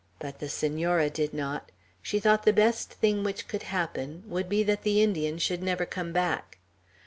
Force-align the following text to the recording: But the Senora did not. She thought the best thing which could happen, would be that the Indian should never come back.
But 0.17 0.39
the 0.39 0.49
Senora 0.49 1.11
did 1.11 1.31
not. 1.31 1.71
She 2.01 2.19
thought 2.19 2.41
the 2.41 2.51
best 2.51 2.91
thing 2.93 3.23
which 3.23 3.47
could 3.47 3.61
happen, 3.61 4.23
would 4.25 4.49
be 4.49 4.63
that 4.63 4.81
the 4.81 4.99
Indian 4.99 5.37
should 5.37 5.61
never 5.61 5.85
come 5.85 6.11
back. 6.11 6.57